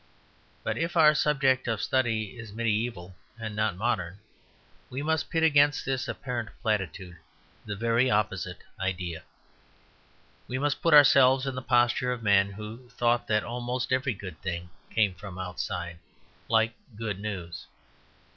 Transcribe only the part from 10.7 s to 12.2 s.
put ourselves in the posture